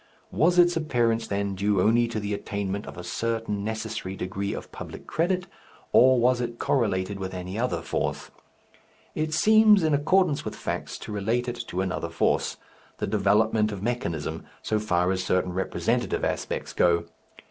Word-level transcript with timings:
Was 0.31 0.57
its 0.57 0.75
appearance 0.75 1.27
then 1.27 1.53
due 1.53 1.79
only 1.79 2.07
to 2.07 2.19
the 2.19 2.33
attainment 2.33 2.87
of 2.87 2.97
a 2.97 3.03
certain 3.03 3.63
necessary 3.63 4.15
degree 4.15 4.51
of 4.51 4.71
public 4.71 5.05
credit, 5.05 5.45
or 5.93 6.19
was 6.19 6.41
it 6.41 6.57
correlated 6.57 7.19
with 7.19 7.35
any 7.35 7.59
other 7.59 7.83
force? 7.83 8.31
It 9.13 9.31
seems 9.31 9.83
in 9.83 9.93
accordance 9.93 10.43
with 10.43 10.55
facts 10.55 10.97
to 10.97 11.11
relate 11.11 11.47
it 11.47 11.67
to 11.67 11.81
another 11.81 12.09
force, 12.09 12.57
the 12.97 13.05
development 13.05 13.71
of 13.71 13.83
mechanism, 13.83 14.43
so 14.63 14.79
far 14.79 15.11
as 15.11 15.23
certain 15.23 15.53
representative 15.53 16.25
aspects 16.25 16.73
go. 16.73 17.05